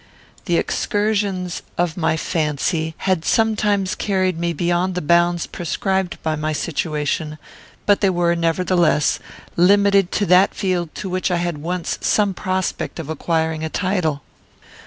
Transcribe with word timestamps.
The 0.45 0.57
excursions 0.57 1.61
of 1.77 1.95
my 1.95 2.17
fancy 2.17 2.95
had 3.05 3.23
sometimes 3.23 3.93
carried 3.93 4.35
me 4.35 4.51
beyond 4.51 4.95
the 4.95 4.99
bounds 5.01 5.45
prescribed 5.45 6.17
by 6.23 6.35
my 6.35 6.53
situation, 6.53 7.37
but 7.85 8.01
they 8.01 8.09
were, 8.09 8.35
nevertheless, 8.35 9.19
limited 9.55 10.11
to 10.13 10.25
that 10.25 10.55
field 10.55 10.95
to 10.95 11.07
which 11.07 11.29
I 11.29 11.37
had 11.37 11.59
once 11.59 11.99
some 12.01 12.33
prospect 12.33 12.97
of 12.97 13.09
acquiring 13.11 13.63
a 13.63 13.69
title. 13.69 14.23